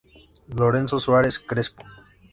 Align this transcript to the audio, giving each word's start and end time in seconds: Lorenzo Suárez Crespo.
Lorenzo 0.47 0.99
Suárez 0.99 1.37
Crespo. 1.37 1.83